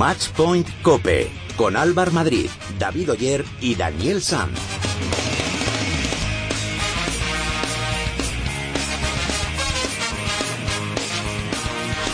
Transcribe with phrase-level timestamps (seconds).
[0.00, 4.58] Matchpoint Cope con Álvar Madrid, David Oyer y Daniel Sanz.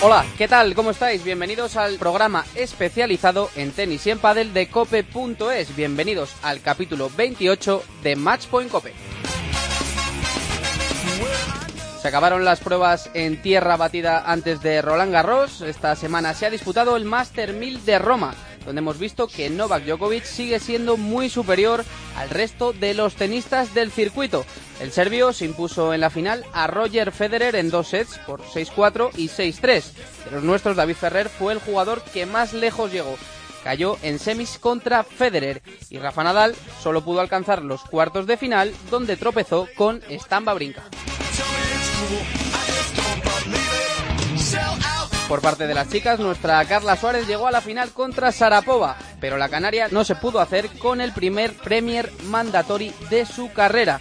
[0.03, 0.75] Hola, ¿qué tal?
[0.75, 1.23] ¿Cómo estáis?
[1.23, 5.77] Bienvenidos al programa especializado en tenis y en pádel de cope.es.
[5.77, 8.95] Bienvenidos al capítulo 28 de Matchpoint Cope.
[12.07, 15.61] Se acabaron las pruebas en tierra batida antes de Roland Garros.
[15.61, 18.33] Esta semana se ha disputado el Master 1000 de Roma,
[18.65, 21.85] donde hemos visto que Novak Djokovic sigue siendo muy superior
[22.17, 24.47] al resto de los tenistas del circuito.
[24.79, 29.11] El serbio se impuso en la final a Roger Federer en dos sets por 6-4
[29.17, 29.83] y 6-3.
[30.27, 33.19] De los nuestros, David Ferrer fue el jugador que más lejos llegó.
[33.65, 38.73] Cayó en semis contra Federer y Rafa Nadal solo pudo alcanzar los cuartos de final
[38.93, 40.85] donde tropezó con Stamba Brinca.
[45.29, 49.37] Por parte de las chicas, nuestra Carla Suárez llegó a la final contra Sarapova, pero
[49.37, 53.99] la canaria no se pudo hacer con el primer Premier Mandatory de su carrera.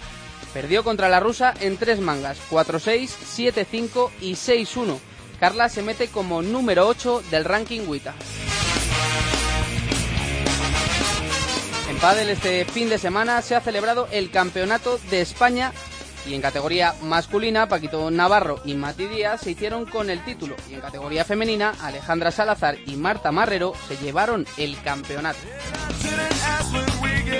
[0.53, 4.99] Perdió contra la rusa en tres mangas, 4-6, 7-5 y 6-1.
[5.39, 8.13] Carla se mete como número 8 del ranking WITA.
[11.89, 15.73] En pádel este fin de semana se ha celebrado el Campeonato de España
[16.25, 20.55] y en categoría masculina, Paquito Navarro y Mati Díaz se hicieron con el título.
[20.69, 25.39] Y en categoría femenina, Alejandra Salazar y Marta Marrero se llevaron el campeonato.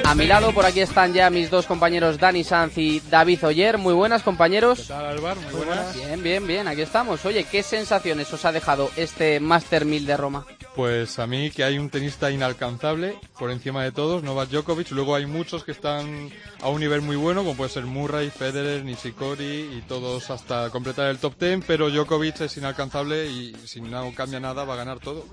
[0.03, 3.77] A mi lado, por aquí están ya mis dos compañeros Dani Sanz y David Oyer.
[3.77, 4.81] Muy buenas, compañeros.
[4.81, 5.38] ¿Qué tal, Alvar?
[5.38, 5.95] Muy buenas.
[5.95, 7.25] Bien, bien, bien, aquí estamos.
[7.25, 10.45] Oye, ¿qué sensaciones os ha dejado este Master 1000 de Roma?
[10.75, 14.91] Pues a mí que hay un tenista inalcanzable por encima de todos, Novak Djokovic.
[14.91, 16.29] Luego hay muchos que están
[16.61, 21.07] a un nivel muy bueno, como puede ser Murray, Federer, Nishikori y todos hasta completar
[21.07, 21.63] el top 10.
[21.65, 25.23] Pero Djokovic es inalcanzable y si no cambia nada va a ganar todo.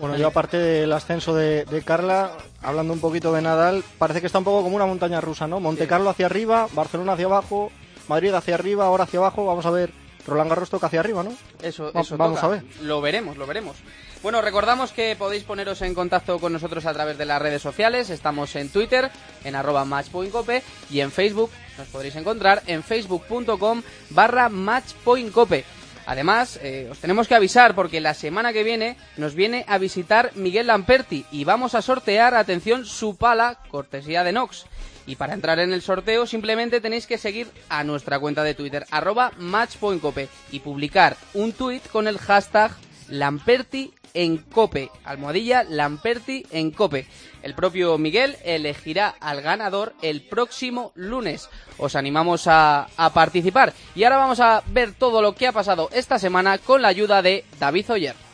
[0.00, 4.26] Bueno, yo aparte del ascenso de, de, Carla, hablando un poquito de Nadal, parece que
[4.26, 5.60] está un poco como una montaña rusa, ¿no?
[5.60, 7.70] Monte Carlo hacia arriba, Barcelona hacia abajo,
[8.08, 11.34] Madrid hacia arriba, ahora hacia abajo, vamos a ver Roland Garros toca hacia arriba, ¿no?
[11.62, 12.46] Eso, Va- eso vamos toca.
[12.46, 12.62] a ver.
[12.82, 13.76] Lo veremos, lo veremos.
[14.22, 18.10] Bueno, recordamos que podéis poneros en contacto con nosotros a través de las redes sociales.
[18.10, 19.10] Estamos en Twitter,
[19.44, 25.64] en arroba matchpointcope y en Facebook nos podréis encontrar en facebook.com barra matchpointcope.
[26.06, 30.30] Además, eh, os tenemos que avisar porque la semana que viene nos viene a visitar
[30.36, 34.66] Miguel Lamperti y vamos a sortear, atención, su pala, cortesía de Nox.
[35.06, 38.86] Y para entrar en el sorteo simplemente tenéis que seguir a nuestra cuenta de Twitter,
[38.90, 42.72] arroba matchpointcope, y publicar un tuit con el hashtag
[43.08, 47.06] Lamperti en Cope, almohadilla Lamperti en Cope.
[47.42, 51.48] El propio Miguel elegirá al ganador el próximo lunes.
[51.78, 53.72] Os animamos a, participar.
[53.94, 57.22] Y ahora vamos a ver todo lo que ha pasado esta semana con la ayuda
[57.22, 58.25] de David Oyer.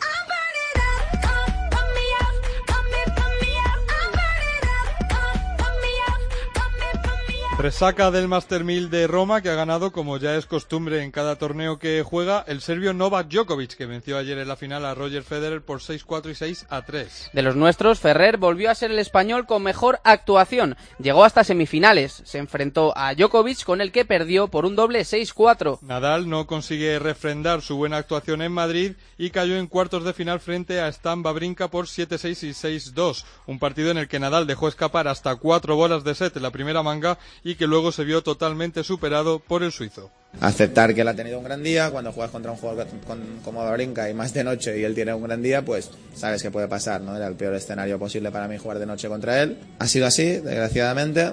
[7.63, 11.37] Resaca del Master 1000 de Roma que ha ganado, como ya es costumbre en cada
[11.37, 15.23] torneo que juega, el serbio Novak Djokovic, que venció ayer en la final a Roger
[15.23, 17.31] Federer por 6-4 y 6-3.
[17.33, 20.77] De los nuestros, Ferrer volvió a ser el español con mejor actuación.
[20.99, 22.23] Llegó hasta semifinales.
[22.25, 25.83] Se enfrentó a Djokovic con el que perdió por un doble 6-4.
[25.83, 30.41] Nadal no consigue refrendar su buena actuación en Madrid y cayó en cuartos de final
[30.41, 32.51] frente a Stan Babrinka por 7-6 y
[32.91, 33.25] 6-2.
[33.47, 36.51] Un partido en el que Nadal dejó escapar hasta cuatro bolas de set en la
[36.51, 40.11] primera manga y que luego se vio totalmente superado por el suizo.
[40.41, 41.91] aceptar que él ha tenido un gran día.
[41.91, 45.13] Cuando juegas contra un jugador con- como Babrinka y más de noche y él tiene
[45.13, 47.15] un gran día, pues sabes que puede pasar, ¿no?
[47.17, 49.59] Era el peor escenario posible para mí jugar de noche contra él.
[49.79, 51.33] Ha sido así, desgraciadamente.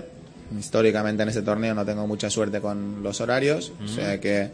[0.58, 4.50] Históricamente en este torneo no tengo mucha suerte con los horarios, o sea que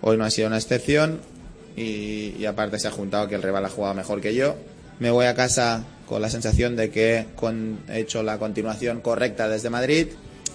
[0.00, 1.20] hoy no ha sido una excepción
[1.76, 4.56] y, y aparte se ha juntado que el rival ha jugado mejor que yo.
[4.98, 7.26] Me voy a casa con la sensación de que
[7.90, 10.08] he hecho la continuación correcta desde Madrid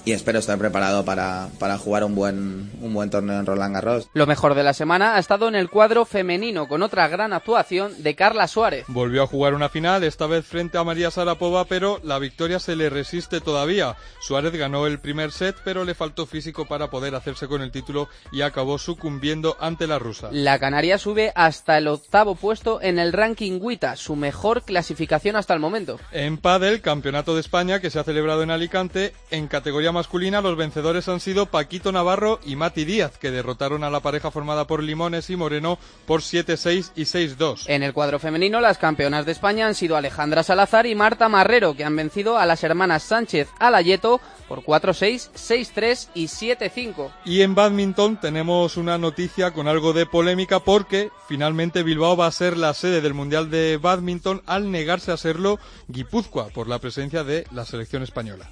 [0.06, 4.10] y espero estar preparado para, para jugar un buen, un buen torneo en Roland Garros.
[4.14, 8.02] Lo mejor de la semana ha estado en el cuadro femenino con otra gran actuación
[8.02, 8.86] de Carla Suárez.
[8.88, 12.76] Volvió a jugar una final, esta vez frente a María Sarapova, pero la victoria se
[12.76, 13.96] le resiste todavía.
[14.20, 18.10] Suárez ganó el primer set, pero le faltó físico para poder hacerse con el título
[18.32, 20.30] y acabó sucumbiendo ante la rusa.
[20.32, 25.54] La Canaria sube hasta el octavo puesto en el ranking WITA, su mejor clasificación hasta
[25.54, 26.00] el momento.
[26.12, 30.42] En pádel, Campeonato de España que se ha celebrado en Alicante, en categoría categoría masculina
[30.42, 34.66] los vencedores han sido Paquito Navarro y Mati Díaz, que derrotaron a la pareja formada
[34.66, 37.66] por Limones y Moreno por 7-6 y 6-2.
[37.68, 41.76] En el cuadro femenino, las campeonas de España han sido Alejandra Salazar y Marta Marrero,
[41.76, 47.12] que han vencido a las hermanas Sánchez Alayeto por 4-6, 6-3 y 7-5.
[47.26, 52.32] Y en badminton tenemos una noticia con algo de polémica porque finalmente Bilbao va a
[52.32, 57.24] ser la sede del Mundial de Badminton al negarse a serlo Guipúzcoa por la presencia
[57.24, 58.50] de la selección española.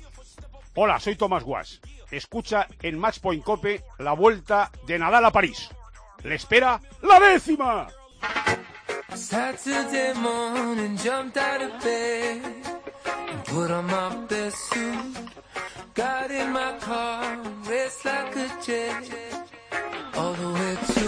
[0.81, 1.81] Hola, soy Tomás Guas.
[2.09, 5.67] Escucha en Match Point Cope la vuelta de Nadal a París.
[6.23, 7.89] Le espera la décima.
[15.95, 17.37] Got in my car,
[18.05, 18.47] like a
[20.17, 20.98] all the way to.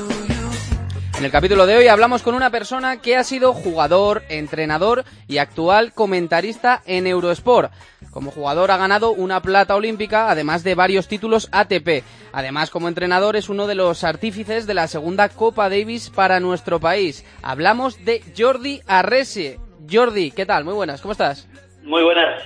[1.21, 5.37] En el capítulo de hoy hablamos con una persona que ha sido jugador, entrenador y
[5.37, 7.71] actual comentarista en Eurosport.
[8.09, 12.03] Como jugador ha ganado una plata olímpica, además de varios títulos ATP.
[12.33, 16.79] Además, como entrenador es uno de los artífices de la segunda Copa Davis para nuestro
[16.79, 17.23] país.
[17.43, 19.59] Hablamos de Jordi Arrese.
[19.87, 20.63] Jordi, ¿qué tal?
[20.63, 21.47] Muy buenas, ¿cómo estás?
[21.83, 22.41] Muy buenas.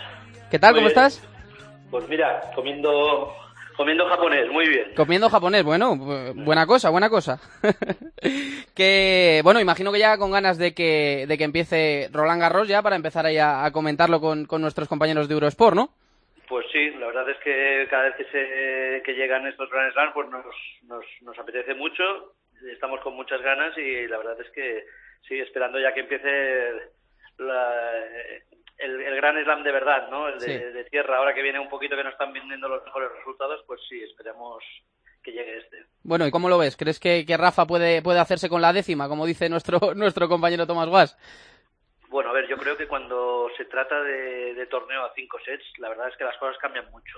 [0.51, 0.73] ¿Qué tal?
[0.73, 0.99] Muy ¿Cómo bien.
[1.05, 1.25] estás?
[1.89, 3.33] Pues mira, comiendo
[3.77, 4.93] comiendo japonés, muy bien.
[4.95, 7.39] Comiendo japonés, bueno, bu- buena cosa, buena cosa.
[8.75, 12.81] que, bueno, imagino que ya con ganas de que, de que empiece Roland Garros ya
[12.81, 15.89] para empezar ahí a, a comentarlo con, con nuestros compañeros de Eurosport, ¿no?
[16.47, 20.13] Pues sí, la verdad es que cada vez que, se, que llegan estos Grand Slam
[20.13, 20.45] pues nos,
[20.83, 22.03] nos, nos apetece mucho,
[22.71, 24.85] estamos con muchas ganas y la verdad es que
[25.27, 26.71] sí, esperando ya que empiece
[27.39, 28.03] la-
[28.77, 30.27] el, el Grand Slam de verdad, ¿no?
[30.27, 30.51] El de, Sí.
[30.73, 33.81] de tierra, ahora que viene un poquito que no están viniendo los mejores resultados, pues
[33.89, 34.63] sí, esperemos
[35.23, 35.85] que llegue este.
[36.03, 36.77] Bueno, ¿y cómo lo ves?
[36.77, 40.67] ¿Crees que, que Rafa puede, puede hacerse con la décima, como dice nuestro, nuestro compañero
[40.67, 41.17] Tomás Guas?
[42.09, 45.65] Bueno, a ver, yo creo que cuando se trata de, de torneo a cinco sets,
[45.79, 47.17] la verdad es que las cosas cambian mucho.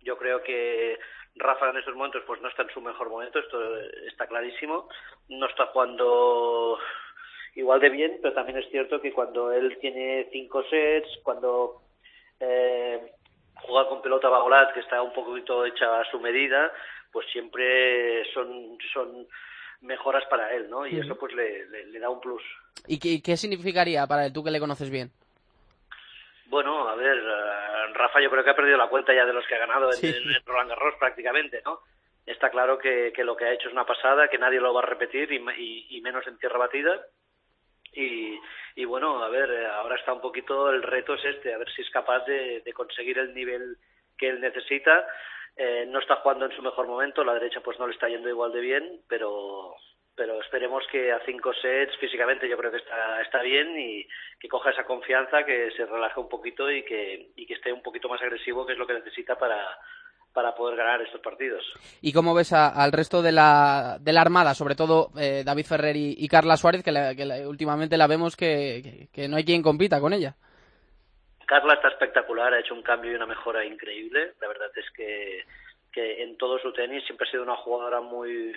[0.00, 0.98] Yo creo que
[1.34, 3.58] Rafa en estos momentos pues no está en su mejor momento, esto
[4.06, 4.88] está clarísimo.
[5.28, 6.78] No está jugando
[7.56, 11.82] igual de bien, pero también es cierto que cuando él tiene cinco sets, cuando
[12.40, 13.12] eh,
[13.62, 16.72] juega con pelota bagolat, que está un poquito hecha a su medida,
[17.10, 19.26] pues siempre son, son
[19.80, 20.86] mejoras para él, ¿no?
[20.86, 22.42] Y eso pues le- le- le da un plus.
[22.86, 25.10] ¿Y qué, qué significaría para él, tú que le conoces bien?
[26.46, 29.44] Bueno, a ver, eh, Rafa yo creo que ha perdido la cuenta ya de los
[29.46, 30.06] que ha ganado en, Sí.
[30.06, 31.80] en- en Roland Garros prácticamente, ¿no?
[32.24, 34.80] Está claro que, que lo que ha hecho es una pasada, que nadie lo va
[34.80, 37.00] a repetir y, y- y menos en tierra batida.
[37.96, 38.38] Y,
[38.74, 41.70] y bueno, a ver, eh, ahora está un poquito el reto es este, a ver
[41.72, 43.76] si es capaz de, de conseguir el nivel
[44.18, 45.06] que él necesita.
[45.56, 48.28] Eh, no está jugando en su mejor momento, la derecha pues no le está yendo
[48.28, 49.74] igual de bien, pero
[50.14, 54.08] pero esperemos que a cinco sets físicamente yo creo que está, está bien y
[54.40, 57.82] que coja esa confianza, que se relaje un poquito y que, y que esté un
[57.82, 59.78] poquito más agresivo, que es lo que necesita para,
[60.36, 61.64] para poder ganar estos partidos.
[62.02, 65.64] ¿Y cómo ves a- al resto de la, de la Armada, sobre todo eh, David
[65.64, 69.28] Ferrer y, y Carla Suárez, que, la- que la- últimamente la vemos que, que- que
[69.28, 70.36] no hay quien compita con ella?
[71.46, 74.34] Carla está espectacular, ha hecho un cambio y una mejora increíble.
[74.42, 75.44] La verdad es que,
[75.90, 78.52] que en todo su tenis siempre ha sido una jugadora muy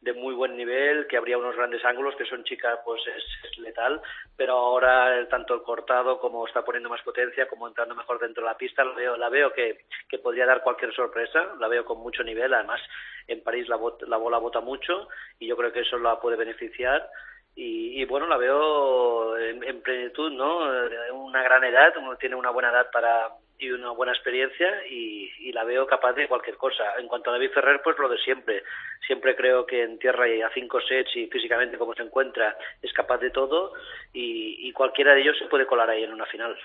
[0.00, 4.00] de muy buen nivel, que habría unos grandes ángulos, que son chicas, pues es, letal,
[4.36, 8.42] pero ahora eh, tanto el cortado como está poniendo más potencia, como entrando mejor dentro
[8.42, 11.84] de la pista, la veo, la veo que, que podría dar cualquier sorpresa, la veo
[11.84, 12.80] con mucho nivel, además
[13.26, 15.08] en París la, la bola bota mucho
[15.38, 17.08] y yo creo que eso la puede beneficiar
[17.54, 20.86] y, y, bueno, la veo en, en plenitud, ¿no?
[20.86, 23.28] Eh, Una gran edad, uno tiene una buena edad para
[23.60, 26.94] y una buena experiencia y, y la veo capaz de cualquier cosa.
[26.98, 28.62] En cuanto a David Ferrer, pues lo de siempre.
[29.06, 32.92] Siempre creo que en tierra y a cinco sets y físicamente como se encuentra es
[32.92, 33.72] capaz de todo
[34.12, 36.56] y, y cualquiera de ellos se puede colar ahí en una final.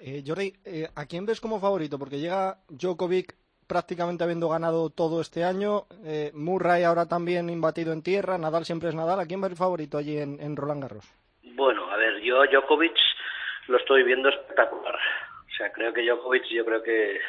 [0.00, 1.98] Eh, Jordi, eh, ¿a quién ves como favorito?
[1.98, 3.34] Porque llega Djokovic
[3.66, 8.88] prácticamente habiendo ganado todo este año, eh, Murray ahora también imbatido en tierra, Nadal siempre
[8.88, 9.20] es Nadal.
[9.20, 11.04] ¿A quién ves favorito allí en, en Roland Garros?
[11.42, 12.96] Bueno, a ver, yo Djokovic
[13.66, 14.98] lo estoy viendo espectacular.
[15.48, 17.20] O sea, creo que Djokovic, yo creo que,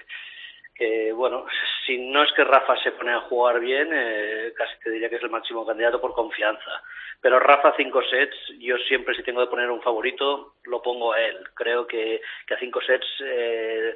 [0.76, 1.46] que bueno,
[1.86, 5.16] si no es que Rafa se pone a jugar bien, eh, casi te diría que
[5.16, 6.84] es el máximo candidato por confianza.
[7.22, 11.22] Pero Rafa cinco sets, yo siempre si tengo que poner un favorito, lo pongo a
[11.22, 11.38] él.
[11.54, 13.96] Creo que, que a cinco sets eh,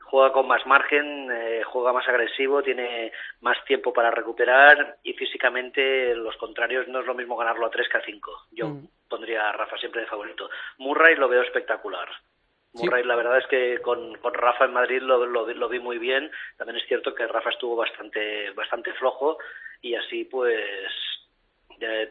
[0.00, 6.14] juega con más margen, eh, juega más agresivo, tiene más tiempo para recuperar y físicamente
[6.14, 8.30] los contrarios no es lo mismo ganarlo a tres que a cinco.
[8.52, 8.88] Yo Mm.
[9.08, 10.48] pondría a Rafa siempre de favorito.
[10.78, 12.08] Murray lo veo espectacular.
[12.74, 15.98] Murray, la verdad es que con, con Rafa en Madrid lo, lo, lo vi muy
[15.98, 16.30] bien.
[16.56, 19.38] También es cierto que Rafa estuvo bastante, bastante flojo
[19.82, 20.64] y así pues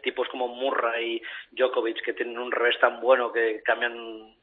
[0.04, 1.22] tipos como Murray y
[1.56, 4.36] Djokovic que tienen un revés tan bueno que cambian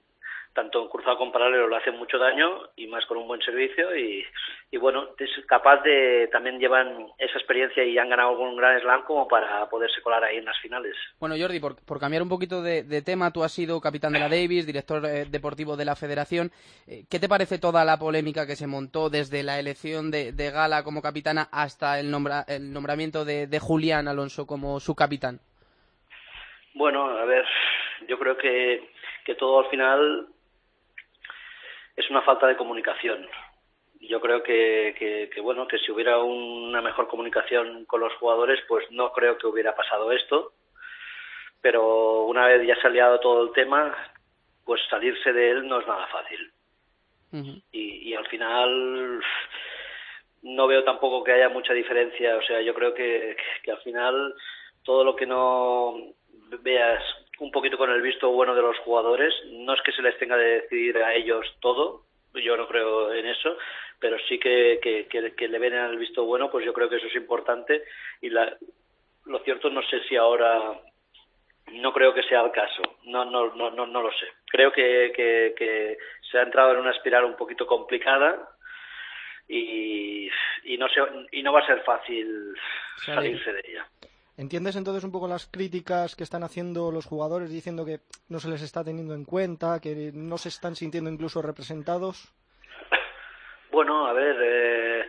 [0.55, 4.25] tanto cruzado con paralelo le hace mucho daño y más con un buen servicio y,
[4.71, 9.05] y bueno, es capaz de, también llevan esa experiencia y han ganado algún gran slam
[9.05, 10.97] como para poderse colar ahí en las finales.
[11.21, 14.21] Bueno, Jordi, por, por cambiar un poquito de, de, tema, tú has sido capitán de
[14.21, 16.51] la Davis, director eh, deportivo de la federación.
[16.87, 20.51] Eh, ¿Qué te parece toda la polémica que se montó desde la elección de, de
[20.51, 25.41] Gala como capitana hasta el, nombra, el nombramiento de, de Julián Alonso como su capitán?
[26.75, 27.45] Bueno, a ver,
[28.07, 28.91] yo creo que,
[29.25, 30.29] que todo al final
[31.99, 33.29] es una falta de comunicación.
[34.01, 38.61] Yo creo que, que, que, bueno, que si hubiera una mejor comunicación con los jugadores,
[38.69, 40.53] pues no creo que hubiera pasado esto.
[41.61, 43.97] Pero una vez ya se ha liado todo el tema,
[44.65, 46.53] pues salirse de él no es nada fácil.
[47.31, 47.63] Uh -huh.
[47.73, 49.21] y, y al final
[50.43, 52.37] no veo tampoco que haya mucha diferencia.
[52.37, 54.35] O sea, yo creo que, que al final
[54.85, 55.97] todo lo que no
[56.63, 57.03] veas
[57.41, 59.35] un poquito con el visto bueno de los jugadores.
[59.51, 62.05] No es que se les tenga de decidir a ellos todo,
[62.35, 63.57] yo no creo en eso,
[63.99, 66.97] pero sí que, que, que, que le ven el visto bueno, pues yo creo que
[66.97, 67.85] eso es importante.
[68.21, 68.57] Y la,
[69.27, 70.81] lo cierto, no sé si ahora,
[71.73, 74.27] no creo que sea el caso, no, no, no, no, no lo sé.
[74.47, 75.99] Creo que, que, que
[76.31, 78.49] se ha entrado en una espiral un poquito complicada
[79.49, 80.29] y,
[80.65, 81.01] y, no, se,
[81.33, 82.55] y no va a ser fácil
[83.05, 83.87] salirse de ella.
[84.39, 88.49] ¿Entiendes entonces un poco las críticas que están haciendo los jugadores diciendo que no se
[88.49, 92.33] les está teniendo en cuenta, que no se están sintiendo incluso representados?
[93.73, 95.01] Bueno, a ver, eh,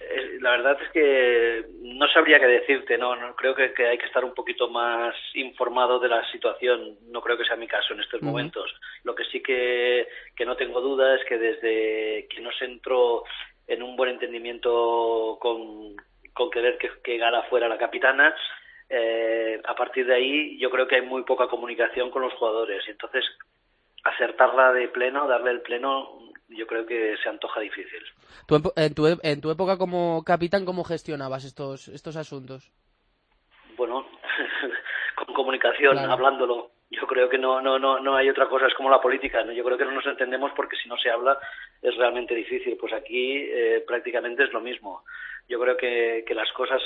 [0.00, 3.96] eh, la verdad es que no sabría qué decirte, no, no creo que, que, hay
[3.96, 7.94] que estar un poquito más informado de la situación, no creo que sea mi caso
[7.94, 8.28] en estos uh -huh.
[8.28, 8.74] momentos.
[9.04, 10.06] Lo que sí que,
[10.36, 13.24] que no tengo duda es que desde que no se entró
[13.66, 15.96] en un buen entendimiento con,
[16.34, 18.36] con querer que, que Gala fuera la capitana,
[18.88, 22.84] eh, a partir de ahí yo creo que hay muy poca comunicación con los jugadores
[22.86, 23.24] y entonces
[24.04, 28.02] acertarla de pleno, darle el pleno, yo creo que se antoja difícil.
[28.46, 32.70] ¿Tú, en, tu, en tu época como capitán, ¿cómo gestionabas estos, estos asuntos?
[33.76, 34.06] Bueno,
[35.16, 36.12] con comunicación, claro.
[36.12, 36.70] hablándolo.
[36.88, 39.42] Yo creo que no, no, no, no hay otra cosa, es como la política.
[39.42, 39.50] ¿no?
[39.52, 41.36] Yo creo que no nos entendemos porque si no se habla
[41.82, 42.76] es realmente difícil.
[42.76, 45.02] Pues aquí eh, prácticamente es lo mismo.
[45.48, 46.80] Yo creo que, que las cosas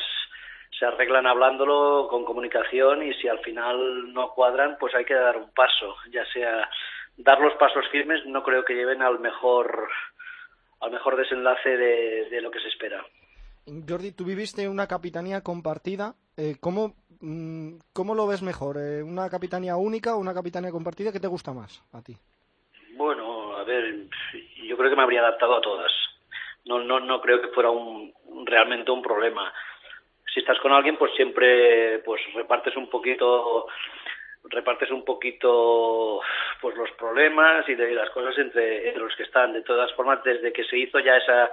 [0.79, 5.37] se arreglan hablándolo con comunicación y si al final no cuadran, pues hay que dar
[5.37, 6.69] un paso, ya sea
[7.17, 9.89] dar los pasos firmes, no creo que lleven al mejor
[10.81, 13.05] al mejor desenlace de, de lo que se espera.
[13.87, 16.15] Jordi, tú viviste una capitanía compartida.
[16.37, 18.79] Eh, ¿cómo, mm, ¿Cómo lo ves mejor?
[18.79, 21.13] Eh, ¿Una capitanía única o una capitanía compartida?
[21.13, 22.17] ¿Qué te gusta más a ti?
[22.97, 24.07] Bueno, a ver,
[24.65, 25.93] yo creo que me habría adaptado a todas.
[26.65, 28.13] No, no, no creo que fuera un,
[28.47, 29.53] realmente un problema
[30.33, 33.67] si estás con alguien, pues siempre pues repartes un poquito
[34.45, 36.21] repartes un poquito
[36.61, 39.53] pues los problemas y de las cosas entre, entre, los que están.
[39.53, 41.51] De todas formas, desde que se hizo ya esa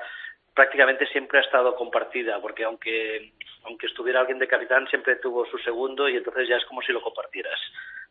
[0.54, 3.34] prácticamente siempre ha estado compartida, porque aunque
[3.66, 6.94] aunque estuviera alguien de capitán siempre tuvo su segundo y entonces ya es como si
[6.94, 7.60] lo compartieras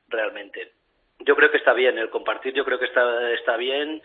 [0.08, 0.72] realmente.
[1.20, 4.02] Yo creo que está bien el compartir, yo creo que está está bien.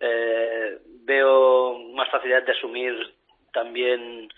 [0.00, 3.14] Eh, veo más facilidad de asumir
[3.52, 4.28] también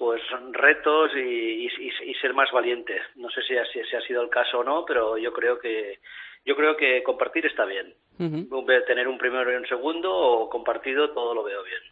[0.00, 1.68] pues retos y, y,
[2.06, 2.94] y, ser más valiente.
[3.16, 5.98] No sé si, si, si, ha sido el caso o no, pero yo creo que
[6.46, 7.94] yo creo que compartir está bien.
[8.18, 8.86] Uh -huh.
[8.86, 11.82] Tener un primero y un segundo o compartido todo lo veo bien.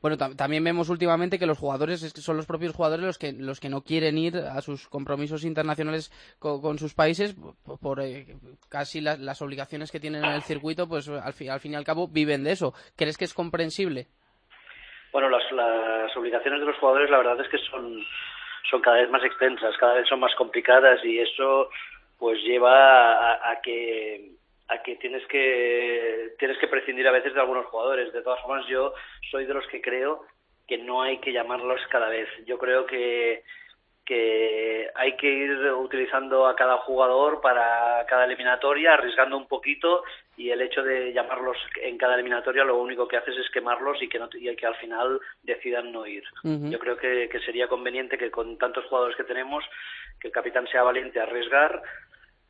[0.00, 3.68] Bueno, también vemos últimamente que los jugadores son los propios jugadores los que los que
[3.68, 8.36] no quieren ir a sus compromisos internacionales con, con sus países por, por eh,
[8.68, 11.76] casi la, las obligaciones que tienen en el circuito, pues al, fi, al fin y
[11.76, 12.74] al cabo viven de eso.
[12.94, 14.06] ¿Crees que es comprensible?
[15.16, 18.04] Bueno, las, las obligaciones de los jugadores la verdad es que son,
[18.70, 21.70] son cada vez más extensas, cada vez son más complicadas y eso
[22.18, 24.32] pues lleva a, a que
[24.68, 28.12] a que tienes que tienes que prescindir a veces de algunos jugadores.
[28.12, 28.92] De todas formas, yo
[29.30, 30.20] soy de los que creo
[30.68, 32.28] que no hay que llamarlos cada vez.
[32.44, 33.42] Yo creo que
[34.06, 40.04] que hay que ir utilizando a cada jugador para cada eliminatoria, arriesgando un poquito
[40.36, 44.08] y el hecho de llamarlos en cada eliminatoria lo único que haces es quemarlos y
[44.08, 46.22] que, no, y que al final decidan no ir.
[46.44, 46.70] Uh -huh.
[46.70, 49.64] Yo creo que, que, sería conveniente que con tantos jugadores que tenemos,
[50.20, 51.82] que el capitán sea valiente a arriesgar.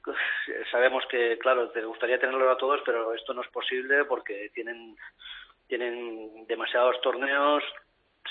[0.70, 4.94] Sabemos que, claro, te gustaría tenerlo a todos, pero esto no es posible porque tienen,
[5.68, 7.62] tienen demasiados torneos,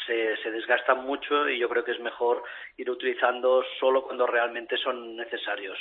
[0.05, 2.43] se, se, desgastan mucho y yo creo que es mejor
[2.77, 5.77] ir utilizando solo cuando realmente son necesarios.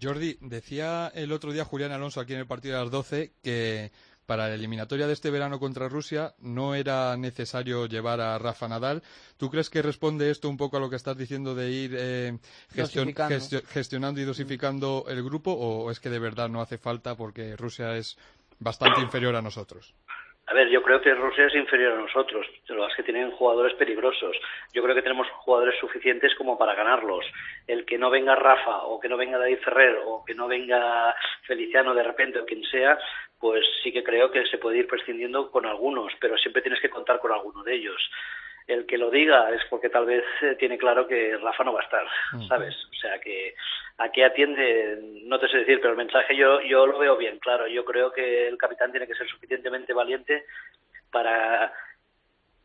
[0.00, 3.90] Jordi, decía el otro día Julián Alonso aquí en el partido de las 12 que
[4.26, 9.02] para la eliminatoria de este verano contra Rusia no era necesario llevar a Rafa Nadal.
[9.36, 12.38] ¿Tú crees que responde esto un poco a lo que estás diciendo de ir eh,
[12.72, 17.16] gestion gestio gestionando y dosificando el grupo o es que de verdad no hace falta
[17.16, 18.16] porque Rusia es
[18.58, 19.94] bastante inferior a nosotros.
[20.46, 23.72] A ver, yo creo que Rusia es inferior a nosotros, pero es que tienen jugadores
[23.74, 24.36] peligrosos.
[24.74, 27.24] Yo creo que tenemos jugadores suficientes como para ganarlos.
[27.66, 31.14] El que no venga Rafa o que no venga David Ferrer o que no venga
[31.46, 32.98] Feliciano de repente o quien sea,
[33.40, 36.90] pues sí que creo que se puede ir prescindiendo con algunos, pero siempre tienes que
[36.90, 38.10] contar con alguno de ellos
[38.66, 41.80] el que lo diga es porque tal vez eh, tiene claro que Rafa no va
[41.80, 42.06] a estar,
[42.48, 42.74] ¿sabes?
[42.90, 43.54] O sea que
[43.98, 47.38] a qué atiende, no te sé decir, pero el mensaje yo, yo lo veo bien,
[47.38, 47.66] claro.
[47.66, 50.44] Yo creo que el capitán tiene que ser suficientemente valiente
[51.10, 51.72] para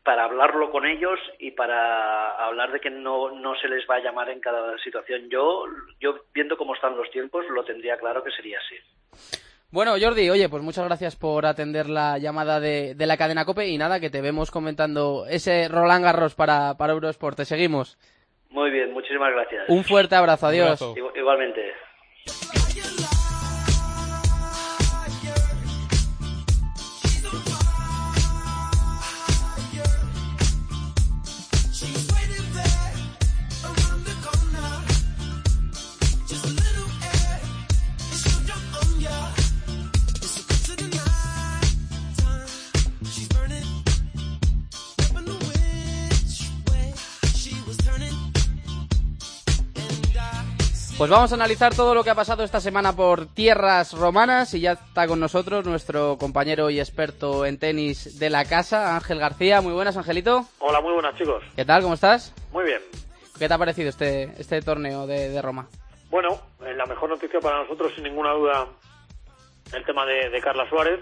[0.02, 4.00] para hablarlo con ellos y para hablar de que no, no se les va a
[4.00, 5.28] llamar en cada situación.
[5.28, 5.66] Yo,
[6.00, 8.76] yo viendo cómo están los tiempos, lo tendría claro que sería así.
[9.72, 13.68] Bueno, Jordi, oye, pues muchas gracias por atender la llamada de, de la cadena COPE
[13.68, 17.36] y nada, que te vemos comentando ese Roland Garros para, para Eurosport.
[17.36, 17.96] Te seguimos.
[18.50, 19.68] Muy bien, muchísimas gracias.
[19.68, 20.80] Un fuerte abrazo, adiós.
[20.82, 21.72] Igu- Igualmente.
[51.00, 54.60] Pues vamos a analizar todo lo que ha pasado esta semana por tierras romanas y
[54.60, 59.62] ya está con nosotros nuestro compañero y experto en tenis de la casa, Ángel García.
[59.62, 60.44] Muy buenas, Angelito.
[60.58, 61.42] Hola, muy buenas chicos.
[61.56, 61.80] ¿Qué tal?
[61.80, 62.34] ¿Cómo estás?
[62.52, 62.82] Muy bien.
[63.38, 65.68] ¿Qué te ha parecido este, este torneo de, de Roma?
[66.10, 68.66] Bueno, eh, la mejor noticia para nosotros, sin ninguna duda,
[69.72, 71.00] el tema de, de Carla Suárez.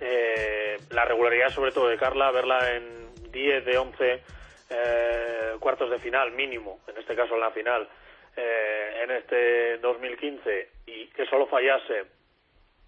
[0.00, 4.22] Eh, la regularidad, sobre todo, de Carla, verla en 10 de 11
[4.70, 7.88] eh, cuartos de final, mínimo, en este caso en la final,
[8.36, 12.04] eh, en este 2015, y que solo fallase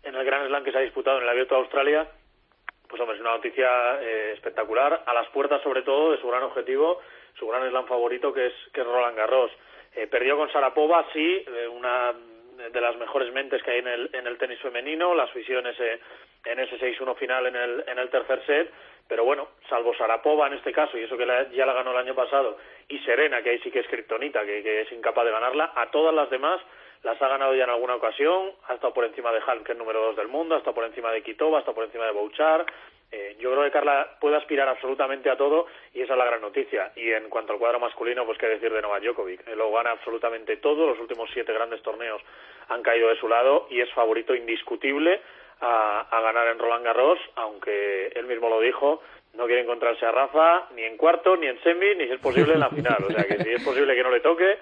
[0.02, 2.09] en el Gran Slam que se ha disputado en el Abierto de Australia,
[2.88, 6.43] pues hombre, es una noticia eh, espectacular, a las puertas sobre todo de su gran
[6.43, 7.00] objetivo,
[7.38, 9.50] su gran slam favorito que es, que es Roland Garros.
[9.95, 12.14] Eh, perdió con Sarapova, sí, eh, una
[12.73, 15.67] de las mejores mentes que hay en el, en el tenis femenino, la asfixió en
[15.67, 16.00] ese,
[16.45, 18.71] en ese 6-1 final en el, en el tercer set,
[19.09, 21.97] pero bueno, salvo Sarapova en este caso, y eso que la- ya la ganó el
[21.97, 25.73] año pasado, y Serena, que ahí sí que es kriptonita, que, es incapaz de ganarla,
[25.75, 26.61] a todas las demás
[27.03, 29.79] las ha ganado ya en alguna ocasión, ha estado por encima de Halm, que es
[29.79, 32.11] número 2 del mundo, ha estado por encima de Kitova, ha estado por encima de
[32.13, 32.67] Bouchard,
[33.11, 36.43] eh, yo creo que Carla puede aspirar absolutamente a todo y esa es la gran
[36.43, 36.93] noticia.
[36.95, 39.49] Y en cuanto al cuadro masculino, pues qué decir de Novak Djokovic.
[39.49, 42.21] Eh, lo gana absolutamente todo, los últimos siete grandes torneos
[42.69, 45.23] han caído de su lado y es favorito indiscutible
[45.60, 49.02] a, ganar en Roland Garros, aunque él mismo lo dijo,
[49.34, 52.54] no quiere encontrarse a Rafa ni en cuarto, ni en semi, ni si es posible
[52.54, 53.04] en la final.
[53.06, 54.58] O sea que si es posible que no le toque,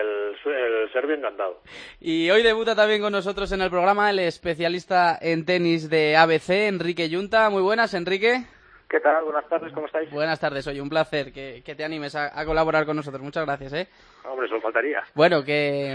[0.00, 1.60] el, el serbio encantado.
[2.00, 6.50] Y hoy debuta también con nosotros en el programa el especialista en tenis de ABC,
[6.68, 7.48] Enrique Yunta.
[7.50, 8.57] Muy buenas, Enrique.
[8.88, 9.24] ¿Qué tal?
[9.24, 10.10] Buenas tardes, ¿cómo estáis?
[10.10, 13.22] Buenas tardes, oye, un placer que, que te animes a, a colaborar con nosotros.
[13.22, 13.86] Muchas gracias, ¿eh?
[14.24, 15.02] Hombre, solo faltaría.
[15.14, 15.94] Bueno, ¿qué,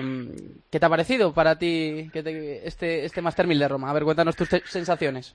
[0.71, 3.89] ¿qué te ha parecido para ti que te- este, este Master 1000 de Roma?
[3.89, 5.33] A ver, cuéntanos tus sensaciones.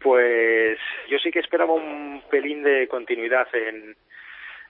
[0.00, 0.78] Pues
[1.08, 3.96] yo sí que esperaba un pelín de continuidad en,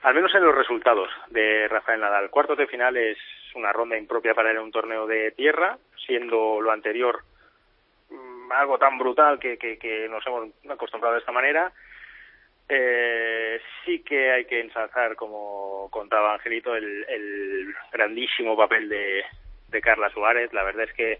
[0.02, 2.30] al menos en los resultados de Rafael Nadal.
[2.30, 3.18] Cuartos de final es
[3.56, 7.18] una ronda impropia para él en un torneo de tierra, siendo lo anterior
[8.10, 11.72] mm, algo tan brutal que, que, que nos hemos acostumbrado de esta manera.
[12.74, 19.24] Eh, sí que hay que ensalzar, como contaba Angelito, el, grandísimo papel de,
[19.82, 20.50] Carla Suárez.
[20.54, 21.18] La verdad es que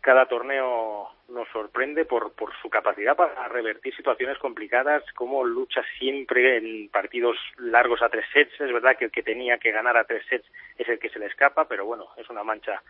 [0.00, 6.58] cada torneo nos sorprende por, por su capacidad para revertir situaciones complicadas, como lucha siempre
[6.58, 8.60] en partidos largos a tres sets.
[8.60, 10.46] Es verdad que el que tenía que ganar a tres sets
[10.78, 12.80] es el que se le escapa, pero bueno, es una mancha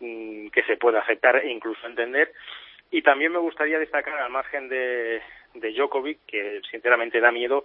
[0.00, 2.30] mm, que se puede aceptar e incluso entender.
[2.90, 5.22] Y también me gustaría destacar, al margen de,
[5.60, 7.64] de Djokovic, que sinceramente da miedo,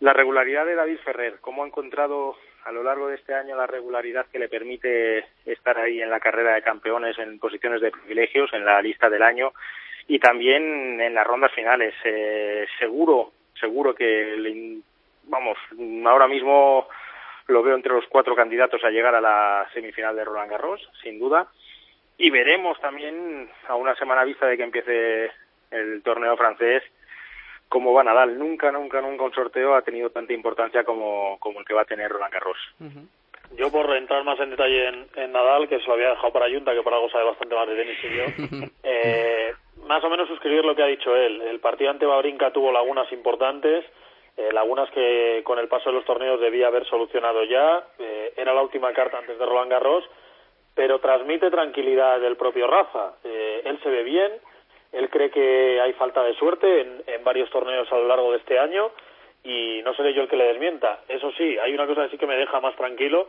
[0.00, 3.66] la regularidad de David Ferrer, cómo ha encontrado a lo largo de este año la
[3.66, 8.52] regularidad que le permite estar ahí en la carrera de campeones en posiciones de privilegios,
[8.52, 9.52] en la lista del año
[10.06, 11.94] y también en las rondas finales.
[12.04, 14.80] Eh, seguro, seguro que,
[15.24, 15.58] vamos,
[16.06, 16.88] ahora mismo
[17.46, 21.18] lo veo entre los cuatro candidatos a llegar a la semifinal de Roland Garros, sin
[21.18, 21.48] duda.
[22.18, 25.30] Y veremos también, a una semana vista de que empiece
[25.70, 26.82] el torneo francés,
[27.68, 28.38] cómo va Nadal.
[28.38, 31.86] Nunca, nunca, nunca un sorteo ha tenido tanta importancia como, como el que va a
[31.86, 32.58] tener Roland Garros.
[33.56, 36.50] Yo por entrar más en detalle en, en Nadal, que se lo había dejado para
[36.50, 38.24] Junta, que por algo sabe bastante más de tenis que yo,
[38.82, 39.54] eh,
[39.86, 41.40] más o menos suscribir lo que ha dicho él.
[41.42, 43.84] El partido ante Babrinka tuvo lagunas importantes,
[44.36, 47.84] eh, lagunas que con el paso de los torneos debía haber solucionado ya.
[47.98, 50.04] Eh, era la última carta antes de Roland Garros,
[50.74, 53.14] pero transmite tranquilidad del propio Rafa.
[53.24, 54.32] Eh, él se ve bien,
[54.92, 58.38] Él cree que hay falta de suerte en, en varios torneos a lo largo de
[58.38, 58.90] este año
[59.44, 61.00] y no seré yo el que le desmienta.
[61.08, 63.28] Eso sí, hay una cosa que sí que me deja más tranquilo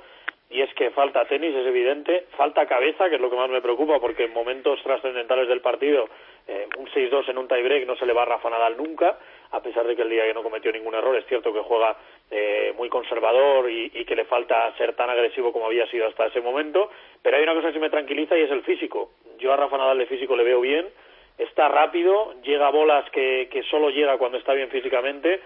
[0.52, 3.62] y es que falta tenis, es evidente, falta cabeza, que es lo que más me
[3.62, 6.10] preocupa, porque en momentos trascendentales del partido,
[6.48, 9.20] eh, un 6-2 en un tiebreak no se le va a Rafa Nadal nunca,
[9.52, 11.96] a pesar de que el día que no cometió ningún error, es cierto que juega
[12.32, 16.26] eh, muy conservador y, y que le falta ser tan agresivo como había sido hasta
[16.26, 16.90] ese momento,
[17.22, 19.12] pero hay una cosa que sí me tranquiliza y es el físico.
[19.38, 20.88] Yo a Rafa Nadal de físico le veo bien,
[21.40, 25.40] está rápido, llega a bolas que, que solo llega cuando está bien físicamente,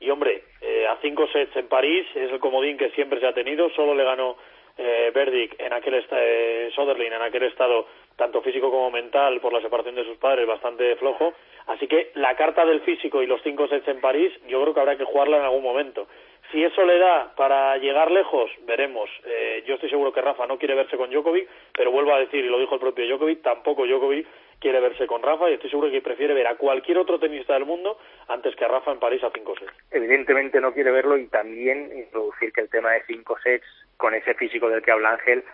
[0.00, 3.32] y hombre, eh, a cinco sets en París es el comodín que siempre se ha
[3.32, 4.36] tenido, solo le ganó
[4.76, 9.62] eh, Verdic en aquel eh, Soderling en aquel estado tanto físico como mental por la
[9.62, 11.32] separación de sus padres bastante flojo,
[11.66, 14.80] así que la carta del físico y los cinco sets en París yo creo que
[14.80, 16.06] habrá que jugarla en algún momento.
[16.52, 19.10] Si eso le da para llegar lejos, veremos.
[19.24, 22.44] Eh, yo estoy seguro que Rafa no quiere verse con Djokovic, pero vuelvo a decir,
[22.44, 24.26] y lo dijo el propio Djokovic, tampoco Djokovic
[24.66, 27.66] quiere verse con Rafa y estoy seguro que prefiere ver a cualquier otro tenista del
[27.66, 29.72] mundo antes que a Rafa en París a 5 sets.
[29.92, 33.64] evidentemente no quiere verlo y también introducir que el tema de cinco sets
[33.96, 35.44] con ese físico del que habla Ángel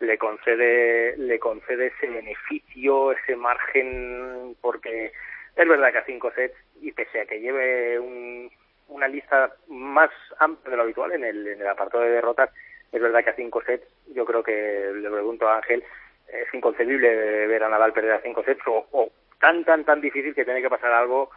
[0.00, 5.12] le concede le concede ese beneficio ese margen porque
[5.56, 8.50] es verdad que a cinco sets y pese a que lleve un-
[8.88, 12.50] una lista más amplia de lo habitual en el, en el apartado de derrotas
[12.92, 15.84] es verdad que a cinco sets yo creo que le pregunto a Ángel
[16.28, 19.10] es inconcebible ver a Nadal perder a cinco sets o,
[19.40, 21.30] tan tan tan difícil que tiene que pasar algo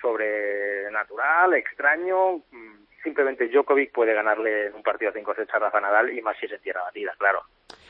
[0.00, 2.36] sobrenatural, extraño.
[2.50, 6.38] mm, Simplemente Djokovic puede ganarle un partido a cinco sets a Rafa Nadal y más
[6.38, 7.42] si es en tierra batida, claro.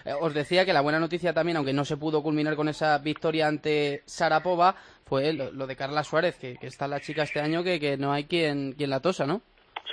[0.05, 2.99] Eh, Os decía que la buena noticia también, aunque no se pudo culminar con esa
[2.99, 4.75] victoria ante Sarapova,
[5.07, 7.97] fue lo, lo de Carla Suárez, que, que está la chica este año que, que
[7.97, 9.41] no hay quien, quien la tosa, ¿no?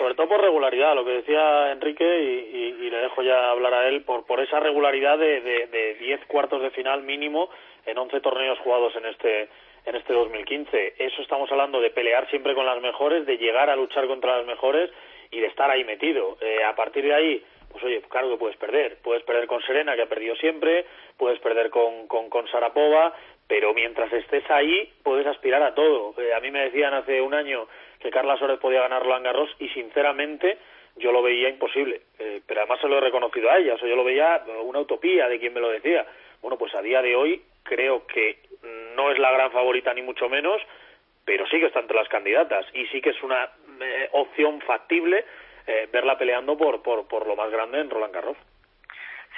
[0.01, 3.87] Sobre todo por regularidad, lo que decía Enrique, y, y- le dejo ya hablar a
[3.87, 7.49] él, por, por esa regularidad de, de, de 10 cuartos de final mínimo
[7.85, 9.47] en 11 torneos jugados en este
[9.85, 10.93] en este 2015.
[10.99, 14.45] Eso estamos hablando de pelear siempre con las mejores, de llegar a luchar contra las
[14.45, 14.91] mejores
[15.31, 16.37] y de estar ahí metido.
[16.41, 18.97] Eh, a partir de ahí, pues oye, claro que puedes perder.
[19.01, 20.85] Puedes perder con Serena, que ha perdido siempre,
[21.17, 23.13] puedes perder con, con, con Sarapova,
[23.47, 26.13] pero mientras estés ahí, puedes aspirar a todo.
[26.21, 27.67] Eh, a mí me decían hace un año
[28.01, 30.57] que Carla Suárez podía ganar Roland Garros y sinceramente
[30.97, 32.01] yo lo veía imposible.
[32.19, 34.79] Eh, pero además se lo he reconocido a ella, o sea, yo lo veía una
[34.79, 36.05] utopía de quien me lo decía.
[36.41, 38.39] Bueno, pues a día de hoy creo que
[38.95, 40.61] no es la gran favorita ni mucho menos,
[41.23, 45.25] pero sí que está entre las candidatas y sí que es una eh, opción factible
[45.67, 48.37] eh, verla peleando por, por, por lo más grande en Roland Garros.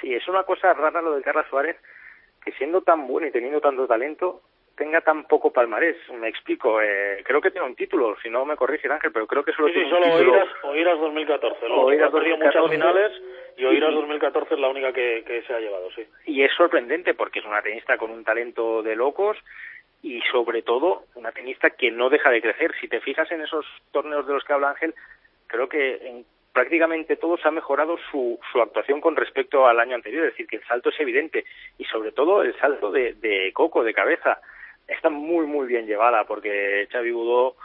[0.00, 1.76] Sí, es una cosa rara lo de Carla Suárez,
[2.44, 4.42] que siendo tan bueno y teniendo tanto talento,
[4.76, 5.96] tenga tan poco palmarés.
[6.10, 9.44] Me explico, eh, creo que tiene un título, si no me corrige Ángel, pero creo
[9.44, 10.32] que solo Sí, sí, tiene un solo título.
[10.32, 11.68] Oiras, Oiras 2014.
[11.68, 12.58] Luego Oiras ha perdido 2014.
[12.58, 13.22] muchas finales
[13.56, 13.94] y Oiras Sí.
[13.96, 16.06] 2014 es la única que, que se ha llevado, sí.
[16.26, 19.36] Y es sorprendente porque es una tenista con un talento de locos
[20.02, 22.74] y sobre todo una tenista que no deja de crecer.
[22.80, 24.94] Si te fijas en esos torneos de los que habla Ángel,
[25.46, 30.24] creo que en prácticamente todos ha mejorado su, su actuación con respecto al año anterior,
[30.24, 31.44] es decir, que el salto es evidente
[31.78, 34.40] y sobre todo el salto de, de coco, de cabeza,
[34.88, 37.56] está muy muy bien llevada porque Xavi Budó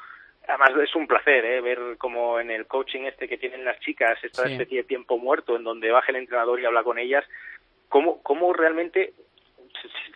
[0.47, 1.62] Además es un placer ¿eh?
[1.62, 4.53] ver como en el coaching este que tienen las chicas, esta Sí.
[4.53, 7.23] especie de tiempo muerto en donde baja el entrenador y habla con ellas,
[7.88, 9.13] cómo, cómo realmente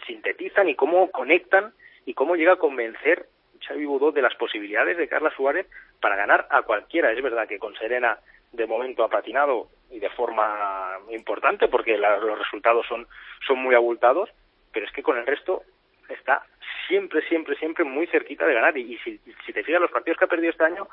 [0.08, 1.74] sintetizan y cómo conectan
[2.06, 3.28] y cómo llega a convencer
[3.68, 5.68] Xavi Budó de las posibilidades de Carla Suárez
[6.02, 7.12] para ganar a cualquiera.
[7.12, 8.18] Es verdad que con Serena
[8.52, 13.08] de momento ha patinado y de forma importante porque la- los resultados son,
[13.48, 14.30] son muy abultados,
[14.72, 15.62] pero es que con el resto
[16.10, 16.44] está
[16.88, 18.78] siempre, siempre, siempre muy cerquita de ganar.
[18.78, 20.88] Y, si, te fijas, los partidos que ha perdido este año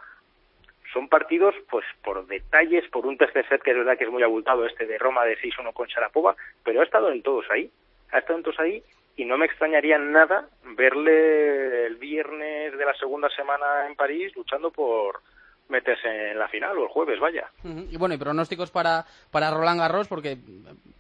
[0.93, 4.23] son partidos, pues por detalles, por un tercer set que es verdad que es muy
[4.23, 7.71] abultado, este de Roma de 6-1 con Sharapova, pero ha estado en todos ahí.
[8.13, 8.83] Ha estado en todos ahí
[9.17, 14.71] y no me extrañaría nada verle el viernes de la segunda semana en París luchando
[14.71, 15.21] por
[15.69, 17.49] meterse en la final o el jueves, vaya.
[17.63, 20.37] Y bueno, y pronósticos para, para Roland Garros, porque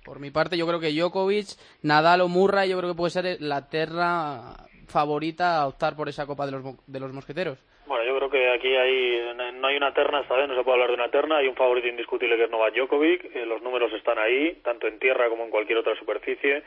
[0.05, 1.49] por mi parte yo creo que Djokovic,
[1.83, 4.57] Nadal o Murray, yo creo que puede ser la terna
[4.91, 7.59] favorita a optar por esa Copa de los, de los Mosqueteros.
[7.87, 10.75] Bueno, yo creo que aquí hay, no hay una terna esta vez, no se puede
[10.75, 11.39] hablar de una terna.
[11.39, 13.35] Hay un favorito indiscutible que es Novak Djokovic.
[13.35, 16.63] eh, los números están ahí, tanto en tierra como en cualquier otra superficie.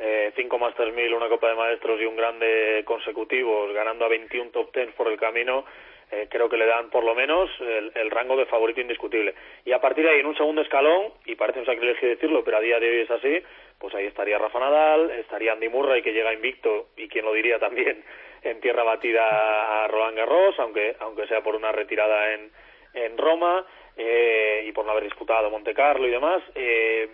[0.00, 4.50] Eh, cinco Masters 1000, una Copa de Maestros y un grande consecutivos, ganando a 21
[4.50, 5.64] top 10 por el camino.
[6.10, 9.34] eh, creo que le dan por lo menos el, el rango de favorito indiscutible.
[9.64, 12.56] Y a partir de ahí, en un segundo escalón, y parece un sacrilegio decirlo, pero
[12.58, 13.42] a día de hoy es así,
[13.78, 17.58] pues ahí estaría Rafa Nadal, estaría Andy Murray, que llega invicto, y quien lo diría
[17.58, 18.04] también,
[18.42, 22.50] en tierra batida a Roland Garros, aunque, aunque sea por una retirada en,
[22.94, 26.42] en Roma, eh, y por no haber disputado Monte Carlo y demás.
[26.54, 27.08] Eh,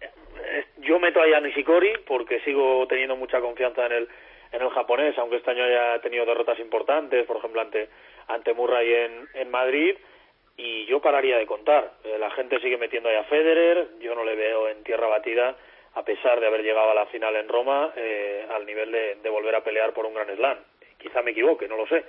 [0.00, 4.08] eh, yo meto ahí a Nishikori porque sigo teniendo mucha confianza en el
[4.52, 7.88] en el japonés, aunque este año haya tenido derrotas importantes, por ejemplo ante,
[8.28, 9.96] ante Murray en, en Madrid,
[10.56, 11.92] y yo pararía de contar.
[12.04, 15.56] Eh, la gente sigue metiendo ahí a Federer, yo no le veo en tierra batida,
[15.94, 19.30] a pesar de haber llegado a la final en Roma, eh, al nivel de, de
[19.30, 20.58] volver a pelear por un gran slam.
[20.98, 22.04] Quizá me equivoque, no lo sé,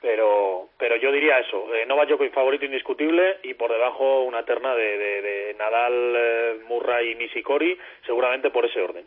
[0.00, 4.74] pero pero yo diría eso eh, Novak Djokovic favorito indiscutible y por debajo una terna
[4.74, 9.04] de, de, de Nadal, eh, Murray y Nishikori seguramente por ese orden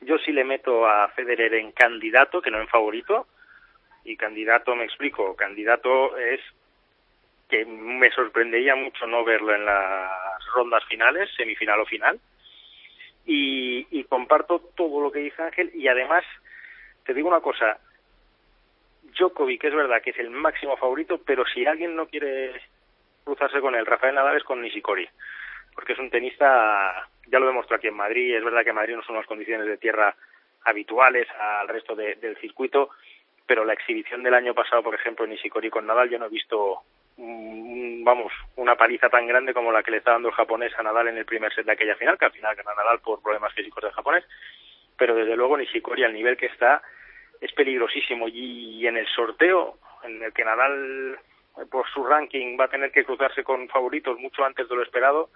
[0.00, 3.26] Yo sí le meto a Federer en candidato, que no en favorito.
[4.02, 6.40] Y candidato, me explico, candidato es
[7.50, 10.10] que me sorprendería mucho no verlo en las
[10.54, 12.18] rondas finales, semifinal o final.
[13.26, 16.24] Y, y comparto todo lo que dice Ángel y además
[17.04, 17.78] te digo una cosa,
[19.18, 22.60] Djokovic es verdad que es el máximo favorito, pero si alguien no quiere
[23.24, 25.08] cruzarse con él, Rafael Nadal es con Nishikori,
[25.74, 29.02] porque es un tenista, ya lo demostró aquí en Madrid, es verdad que Madrid no
[29.02, 30.14] son las condiciones de tierra
[30.64, 32.90] habituales al resto de- del circuito,
[33.46, 36.30] pero la exhibición del año pasado, por ejemplo, en Nishikori con Nadal, yo no he
[36.30, 36.82] visto,
[38.02, 41.08] vamos, una paliza tan grande como la que le está dando el japonés a Nadal
[41.08, 43.82] en el primer set de aquella final, que al final gana Nadal por problemas físicos
[43.82, 44.24] del japonés,
[44.96, 46.82] pero desde luego Nishikori al nivel que está
[47.40, 48.28] es peligrosísimo.
[48.28, 51.18] Y, en el sorteo en el que Nadal
[51.70, 55.28] por su ranking va a tener que cruzarse con favoritos mucho antes de lo esperado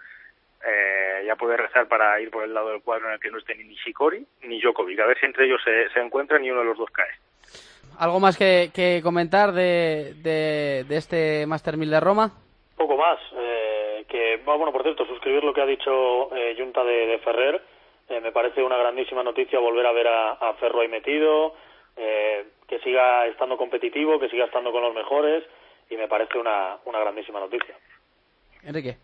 [0.66, 3.36] eh, ya puede rezar para ir por el lado del cuadro en el que no
[3.36, 4.98] esté ni Nishikori ni Djokovic.
[5.00, 7.10] A ver si entre ellos se, se encuentran y uno de los dos cae
[7.98, 12.32] ¿Algo más que, que comentar de, de, de este Master 1000 de Roma?
[12.76, 13.18] Poco más.
[13.36, 17.62] eh, que, bueno, por cierto, suscribir lo que ha dicho eh, Junta de, de Ferrer.
[18.08, 21.54] eh, me parece una grandísima noticia volver a ver a, a Ferro ahí metido,
[21.96, 25.44] eh, que siga estando competitivo, que siga estando con los mejores,
[25.90, 27.74] y me parece una, una grandísima noticia.
[28.62, 28.96] Enrique.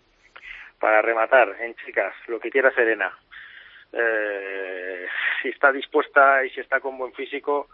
[0.78, 3.12] para rematar en chicas lo que quiera Serena
[3.92, 5.06] eh,
[5.42, 7.68] si está dispuesta y si está con buen físico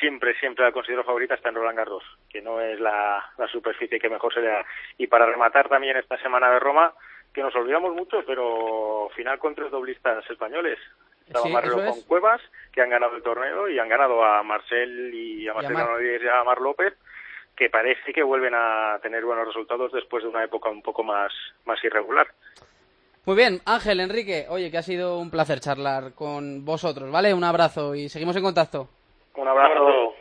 [0.00, 3.98] siempre siempre la considero favorita está en Roland Garros que no es la, la superficie
[3.98, 4.64] que mejor se le da
[4.98, 6.92] y para rematar también esta semana de Roma
[7.32, 10.78] que nos olvidamos mucho pero final con tres doblistas españoles
[11.26, 12.04] estaba Sí, con es.
[12.06, 12.40] Cuevas
[12.72, 16.24] que han ganado el torneo y han ganado a Marcel y a Marcel Mar- Granollers
[16.24, 16.94] y a Mar López
[17.56, 21.32] que parece que vuelven a tener buenos resultados después de una época un poco más,
[21.64, 22.26] más irregular.
[23.24, 27.32] Muy bien, Ángel, Enrique, oye, que ha sido un placer charlar con vosotros, ¿vale?
[27.32, 28.90] Un abrazo y seguimos en contacto.
[29.36, 30.14] Un abrazo.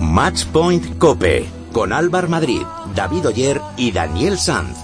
[0.00, 2.62] Match Point Cope con Álvar Madrid,
[2.94, 4.76] David Oyer y Daniel Sanz.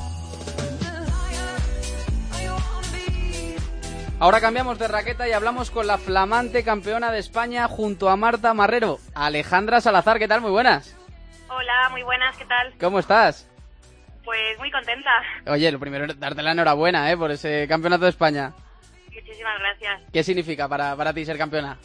[4.20, 8.54] Ahora cambiamos de raqueta y hablamos con la flamante campeona de España junto a Marta
[8.54, 10.40] Marrero, Alejandra Salazar, ¿qué tal?
[10.40, 10.96] Muy buenas.
[11.48, 12.74] Hola, muy buenas, ¿qué tal?
[12.78, 13.50] ¿Cómo estás?
[14.24, 15.10] Pues muy contenta.
[15.46, 17.16] Oye, lo primero es darte la enhorabuena, ¿eh?
[17.16, 18.52] Por ese campeonato de España.
[19.12, 20.02] Muchísimas gracias.
[20.12, 21.78] ¿Qué significa para, para ti ser campeona?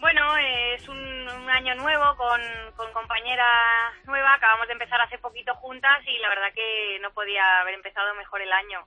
[0.00, 2.40] Bueno, eh, es un, un año nuevo con,
[2.74, 3.46] con compañera
[4.06, 4.34] nueva.
[4.34, 8.40] Acabamos de empezar hace poquito juntas y la verdad que no podía haber empezado mejor
[8.40, 8.80] el año.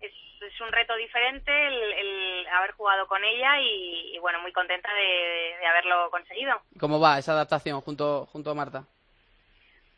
[0.00, 4.52] Es, es un reto diferente el, el haber jugado con ella y, y, bueno, muy
[4.52, 6.60] contenta de, de haberlo conseguido.
[6.78, 8.84] ¿Cómo va esa adaptación junto, junto a Marta?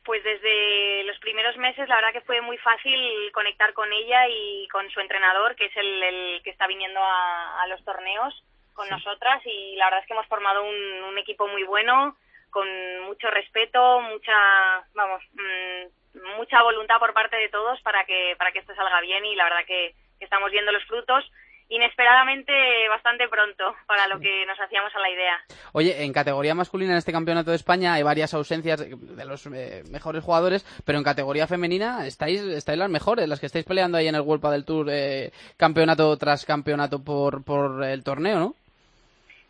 [0.05, 4.67] Pues desde los primeros meses la verdad que fue muy fácil conectar con ella y
[4.69, 8.89] con su entrenador, que es el, el que está viniendo a, a los torneos con
[8.89, 9.43] nosotras.
[9.45, 12.17] Y la verdad es que hemos formado un, un equipo muy bueno,
[12.51, 12.67] con
[13.01, 18.61] mucho respeto, mucha, vamos, mmm, mucha voluntad por parte de todos para que para que
[18.61, 19.25] esto salga bien.
[19.27, 21.31] Y la verdad que, que estamos viendo los frutos
[21.71, 22.53] inesperadamente
[22.89, 25.41] bastante pronto para lo que nos hacíamos a la idea.
[25.73, 29.85] Oye, en categoría masculina en este campeonato de España hay varias ausencias de los eh,
[29.89, 34.09] mejores jugadores, pero en categoría femenina estáis, estáis las mejores, las que estáis peleando ahí
[34.09, 38.55] en el World del Tour, eh, campeonato tras campeonato por, por el torneo, ¿no?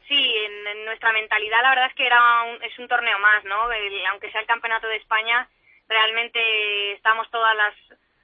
[0.07, 3.45] Sí, en, en, nuestra mentalidad la verdad es que era un, es un torneo más,
[3.45, 3.73] ¿no?
[3.73, 5.49] El, aunque sea el campeonato de España,
[5.89, 7.75] realmente estamos todas las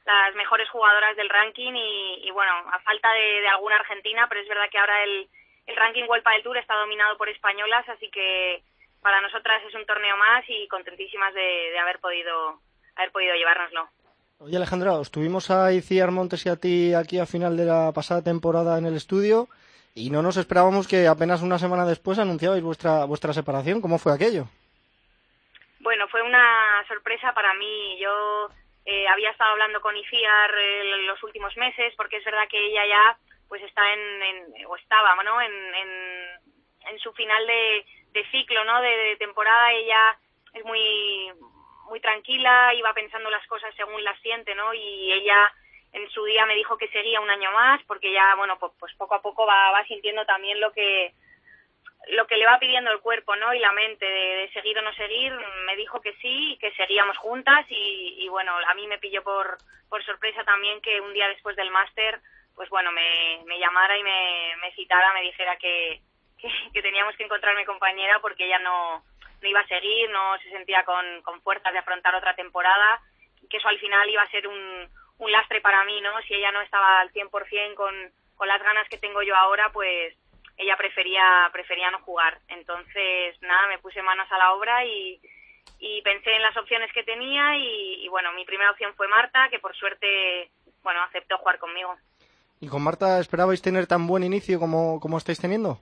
[0.06, 4.40] las mejores jugadoras del ranking y, y bueno, a falta de, de, alguna argentina, pero
[4.40, 5.28] es verdad que ahora el,
[5.66, 8.62] el ranking World del Tour está dominado por españolas, así que
[9.02, 12.60] para nosotras es un torneo más y contentísimas de, de haber podido
[12.94, 13.88] haber podido llevárnoslo.
[14.38, 17.92] Oye Alejandra, os tuvimos a Iciar Montes y a ti aquí a final de la
[17.92, 19.48] pasada temporada en el estudio
[19.94, 23.80] y no nos esperábamos que apenas una semana después anunciabais vuestra vuestra separación.
[23.80, 24.44] ¿Cómo fue aquello?
[25.80, 27.98] Bueno, fue una sorpresa para mí.
[27.98, 28.50] Yo
[28.86, 32.86] eh, había estado hablando con Iciar eh, los últimos meses porque es verdad que ella
[32.86, 33.18] ya
[33.48, 38.88] pues está en, o estaba no en, en, su final de, de, ciclo no de,
[38.88, 40.18] de, temporada ella
[40.54, 41.30] es muy
[41.88, 44.74] muy tranquila, iba pensando las cosas según las siente, ¿no?
[44.74, 45.52] Y ella
[45.92, 48.92] en su día me dijo que seguía un año más porque ya, bueno, pues, pues
[48.94, 51.14] poco a poco va, va sintiendo también lo que
[52.08, 53.52] lo que le va pidiendo el cuerpo, ¿no?
[53.52, 55.32] Y la mente de, seguir o no seguir,
[55.66, 59.58] me dijo que sí que seguíamos juntas y, y bueno, a mí me pilló por,
[59.88, 62.20] por sorpresa también que un día después del máster,
[62.54, 66.00] pues bueno, me, me llamara y me, me citara, me dijera que,
[66.72, 69.04] que, teníamos que encontrar mi compañera porque ella no,
[69.42, 73.00] no iba a seguir, no se sentía con, con fuerzas de afrontar otra temporada,
[73.50, 76.20] que eso al final iba a ser un, un lastre para mí, ¿no?
[76.22, 77.94] Si ella no estaba al 100% con,
[78.36, 80.14] con las ganas que tengo yo ahora, pues
[80.56, 82.38] ella prefería prefería no jugar.
[82.48, 85.20] Entonces, nada, me puse manos a la obra y,
[85.78, 89.48] y pensé en las opciones que tenía y, y, bueno, mi primera opción fue Marta,
[89.50, 90.50] que por suerte,
[90.82, 91.94] bueno, aceptó jugar conmigo.
[92.60, 95.78] ¿Y con Marta esperabais tener tan buen inicio como, como estáis teniendo?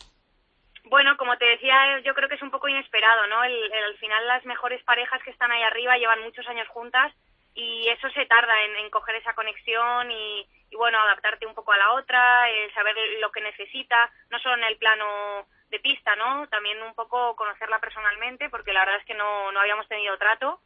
[0.87, 3.43] Bueno, como te decía, yo creo que es un poco inesperado, ¿no?
[3.45, 7.13] El, el, al final las mejores parejas que están ahí arriba llevan muchos años juntas
[7.55, 11.93] y eso se tarda en, coger esa conexión y, bueno, adaptarte un poco a la
[11.93, 16.49] otra, eh, saber lo que necesita, no solo en el plano de pista, ¿no?
[16.49, 20.61] También un poco conocerla personalmente, porque la verdad es que no, no habíamos tenido trato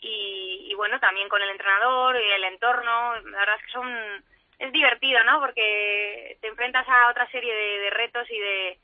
[0.00, 4.24] y, y bueno, también con el entrenador y el entorno, la verdad es que son
[4.58, 5.40] es divertido, ¿no?
[5.40, 8.78] Porque te enfrentas a otra serie de, de retos y de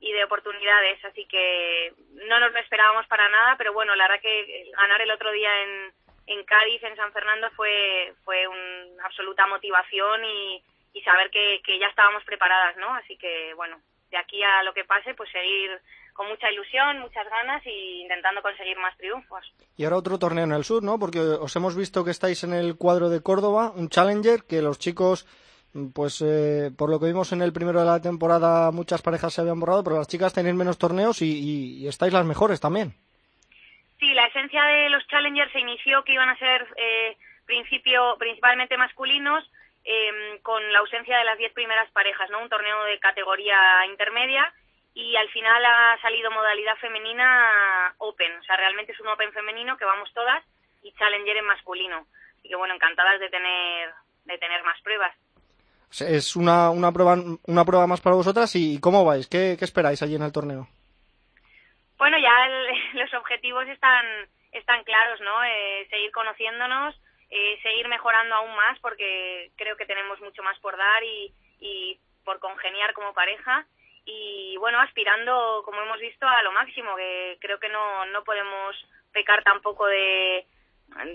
[0.00, 1.94] y de oportunidades, así que
[2.28, 5.62] no nos lo esperábamos para nada, pero bueno, la verdad que ganar el otro día
[5.62, 5.92] en,
[6.26, 10.62] en Cádiz, en San Fernando, fue, fue una absoluta motivación y,
[11.04, 12.94] saber que, que ya estábamos preparadas, ¿no?
[12.94, 13.78] Así que, bueno,
[14.10, 15.70] de aquí a lo que pase, pues seguir
[16.14, 19.44] con mucha ilusión, muchas ganas y intentando conseguir más triunfos.
[19.76, 20.98] Y ahora otro torneo en el sur, ¿no?
[20.98, 24.78] Porque os hemos visto que estáis en el cuadro de Córdoba, un Challenger, que los
[24.78, 25.26] chicos
[25.92, 29.40] pues eh, por lo que vimos en el primero de la temporada muchas parejas se
[29.40, 32.94] habían borrado, pero las chicas tenéis menos torneos y, y estáis las mejores también.
[34.04, 38.76] Sí, la esencia de los Challengers se inició que iban a ser eh, principio, principalmente
[38.76, 39.50] masculinos,
[39.82, 42.42] eh, con la ausencia de las diez primeras parejas, ¿no?
[42.42, 44.52] Un torneo de categoría intermedia
[44.92, 49.78] y al final ha salido modalidad femenina Open, o sea, realmente es un Open femenino
[49.78, 50.44] que vamos todas
[50.82, 52.06] y Challenger en masculino.
[52.40, 53.90] Así que bueno, encantadas de tener
[54.26, 55.16] de tener más pruebas
[56.00, 59.28] es una, una, prueba, una prueba más para vosotras y ¿cómo vais?
[59.28, 60.68] ¿Qué, qué esperáis allí en el torneo?
[62.04, 62.68] Bueno, ya el,
[63.00, 64.04] los objetivos están,
[64.52, 65.42] están claros, ¿no?
[65.42, 66.94] Eh, seguir conociéndonos,
[67.30, 71.98] eh, seguir mejorando aún más porque creo que tenemos mucho más por dar y, y
[72.22, 73.64] por congeniar como pareja.
[74.04, 78.76] Y bueno, aspirando, como hemos visto, a lo máximo, que creo que no, no podemos
[79.10, 80.44] pecar tampoco de,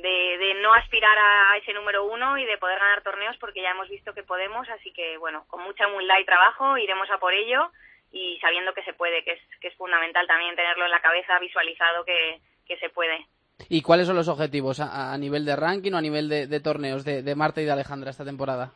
[0.01, 3.89] de, no aspirar a ese número uno y de poder ganar torneos porque ya hemos
[3.89, 7.71] visto que podemos, así que bueno, con mucha humildad y trabajo iremos a por ello
[8.11, 11.39] y sabiendo que se puede, que es, que es fundamental también tenerlo en la cabeza
[11.39, 13.25] visualizado que, que se puede.
[13.67, 16.59] ¿Y cuáles son los objetivos a, a nivel de ranking o a nivel de, de
[16.59, 18.71] torneos de, de, Marta y de Alejandra esta temporada?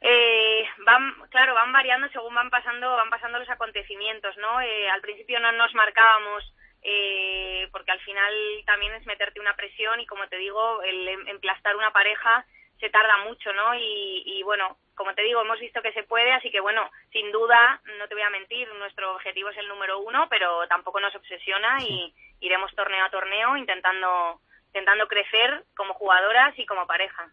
[0.00, 4.60] Eh, van, claro, van variando según van pasando, van pasando los acontecimientos, ¿no?
[4.60, 8.32] Eh, al principio no nos marcábamos eh, porque al final
[8.64, 12.46] también es meterte una presión y como te digo, el em, emplastar una pareja
[12.80, 13.74] se tarda mucho, ¿no?
[13.74, 17.30] Y, y, bueno, como te digo, hemos visto que se puede, así que bueno, sin
[17.32, 21.14] duda, no te voy a mentir, nuestro objetivo es el número uno, pero tampoco nos
[21.14, 27.26] obsesiona y iremos torneo a torneo intentando intentando crecer como jugadoras y como pareja.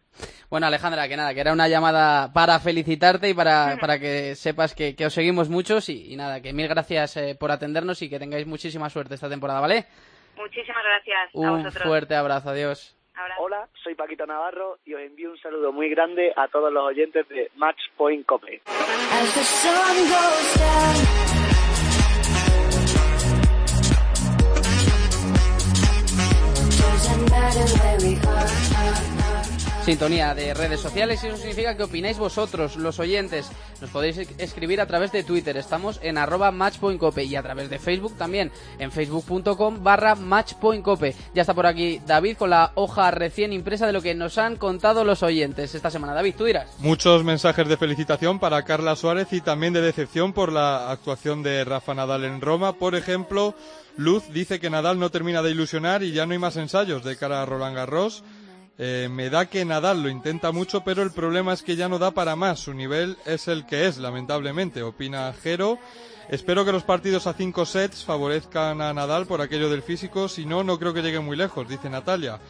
[0.48, 4.74] Bueno, Alejandra, que nada, que era una llamada para felicitarte y para, para que sepas
[4.74, 8.08] que, que os seguimos muchos y, y, nada, que mil gracias eh, por atendernos y
[8.08, 9.84] que tengáis muchísima suerte esta temporada, ¿vale?
[10.36, 11.30] Muchísimas gracias.
[11.34, 11.82] Un a vosotros.
[11.82, 12.95] fuerte abrazo, adiós.
[13.38, 17.26] Hola, soy Paquito Navarro y os envío un saludo muy grande a todos los oyentes
[17.28, 18.60] de Match Point Cope.
[29.86, 33.48] Sintonía de redes sociales y eso significa que opináis vosotros, los oyentes.
[33.80, 37.78] Nos podéis escribir a través de Twitter, estamos en arroba matchpointcope y a través de
[37.78, 41.14] Facebook también, en facebook.com barra matchpointcope.
[41.34, 44.56] Ya está por aquí David con la hoja recién impresa de lo que nos han
[44.56, 46.14] contado los oyentes esta semana.
[46.14, 46.66] David, tú dirás.
[46.80, 51.64] Muchos mensajes de felicitación para Carla Suárez y también de decepción por la actuación de
[51.64, 52.72] Rafa Nadal en Roma.
[52.72, 53.54] Por ejemplo,
[53.96, 57.16] Luz dice que Nadal no termina de ilusionar y ya no hay más ensayos de
[57.16, 58.24] cara a Roland Garros.
[58.78, 61.98] Eh, me da que Nadal lo intenta mucho, pero el problema es que ya no
[61.98, 62.60] da para más.
[62.60, 65.78] Su nivel es el que es, lamentablemente, opina Jero.
[66.28, 70.44] Espero que los partidos a cinco sets favorezcan a Nadal por aquello del físico, si
[70.44, 72.40] no, no creo que llegue muy lejos, dice Natalia.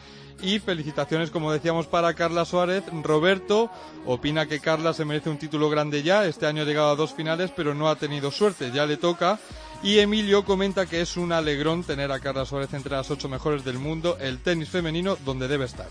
[0.41, 2.83] Y felicitaciones, como decíamos, para Carla Suárez.
[3.03, 3.71] Roberto
[4.05, 6.25] opina que Carla se merece un título grande ya.
[6.25, 8.71] Este año ha llegado a dos finales, pero no ha tenido suerte.
[8.71, 9.39] Ya le toca.
[9.81, 13.63] Y Emilio comenta que es un alegrón tener a Carla Suárez entre las ocho mejores
[13.63, 15.87] del mundo, el tenis femenino donde debe estar.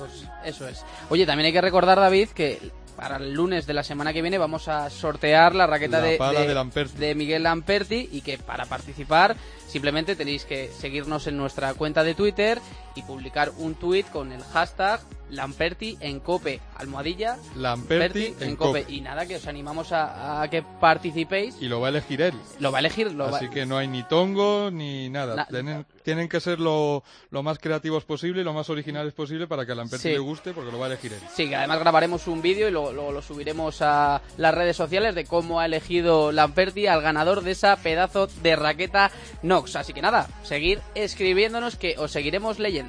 [0.00, 0.84] Pues eso es.
[1.08, 2.58] Oye, también hay que recordar, David, que
[2.96, 6.88] para el lunes de la semana que viene vamos a sortear la raqueta La de,
[6.98, 9.36] de Miguel Lamperti y que para participar
[9.66, 12.60] simplemente tenéis que seguirnos en nuestra cuenta de Twitter
[12.94, 18.82] y publicar un tweet con el hashtag Lamperti en cope, almohadilla Lamperti en cope.
[18.82, 18.92] cope.
[18.92, 21.54] Y nada, que os animamos a, a que participéis.
[21.60, 22.34] Y lo va a elegir él.
[22.58, 25.36] Lo va a elegir, lo va- Así que no hay ni tongo ni nada.
[25.36, 29.46] Na- tienen, tienen que ser lo, lo más creativos posible y lo más originales posible
[29.46, 30.08] para que a Lamperti Sí.
[30.08, 31.20] le guste porque lo va a elegir él.
[31.32, 35.14] Sí, que además grabaremos un vídeo y luego lo, lo subiremos a las redes sociales
[35.14, 39.12] de cómo ha elegido Lamperti al ganador de esa pedazo de raqueta
[39.44, 39.76] Nox.
[39.76, 42.79] Así que nada, seguir escribiéndonos que os seguiremos leyendo.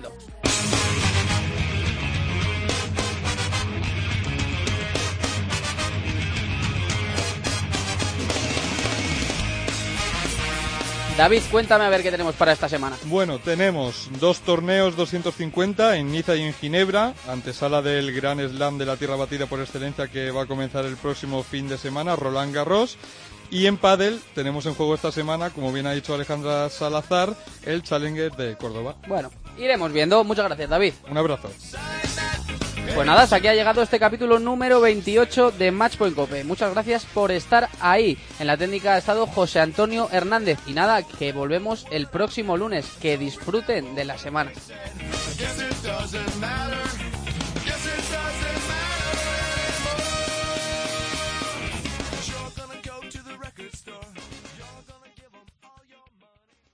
[11.18, 12.98] David, cuéntame a ver qué tenemos para esta semana.
[13.04, 18.86] Bueno, tenemos dos torneos 250 en Niza y en Ginebra, antesala del Gran Slam de
[18.86, 22.56] la Tierra Batida por excelencia que va a comenzar el próximo fin de semana, Roland
[22.56, 22.98] Garros.
[23.52, 27.36] Y en pádel tenemos en juego esta semana, como bien ha dicho Alejandra Salazar,
[27.66, 28.96] el Challenger de Córdoba.
[29.08, 30.24] Bueno, iremos viendo.
[30.24, 30.94] Muchas gracias, David.
[31.10, 31.50] Un abrazo.
[32.94, 36.44] Pues nada, hasta aquí ha llegado este capítulo número 28 de Matchpoint Cope.
[36.44, 38.18] Muchas gracias por estar ahí.
[38.40, 40.60] En la técnica ha estado José Antonio Hernández.
[40.68, 42.86] Y nada, que volvemos el próximo lunes.
[43.02, 44.52] Que disfruten de la semana.